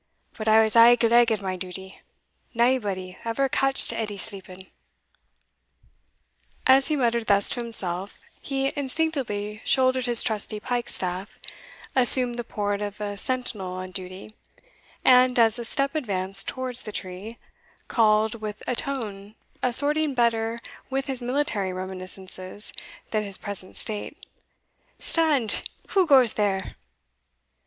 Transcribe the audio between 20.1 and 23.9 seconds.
better with his military reminiscences than his present